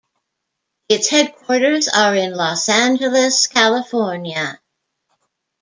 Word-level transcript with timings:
Its 0.89 1.09
headquarters 1.09 1.87
are 1.87 2.15
in 2.15 2.33
Los 2.33 2.69
Angeles, 2.69 3.45
California. 3.45 4.59